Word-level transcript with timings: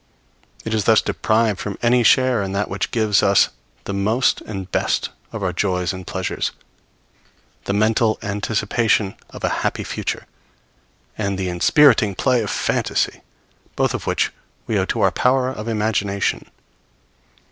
It 0.65 0.73
is 0.73 0.85
thus 0.85 0.99
deprived 0.99 1.67
of 1.67 1.77
any 1.83 2.01
share 2.01 2.41
in 2.41 2.53
that 2.53 2.71
which 2.71 2.89
gives 2.89 3.21
us 3.21 3.49
the 3.83 3.93
most 3.93 4.41
and 4.41 4.65
best 4.71 5.11
of 5.31 5.43
our 5.43 5.53
joys 5.53 5.93
and 5.93 6.07
pleasures, 6.07 6.49
the 7.65 7.73
mental 7.73 8.17
anticipation 8.23 9.13
of 9.29 9.43
a 9.43 9.49
happy 9.61 9.83
future, 9.83 10.25
and 11.19 11.37
the 11.37 11.49
inspiriting 11.49 12.15
play 12.15 12.41
of 12.41 12.49
phantasy, 12.49 13.21
both 13.75 13.93
of 13.93 14.07
which 14.07 14.31
we 14.65 14.79
owe 14.79 14.85
to 14.85 15.01
our 15.01 15.11
power 15.11 15.49
of 15.49 15.67
imagination. 15.67 16.49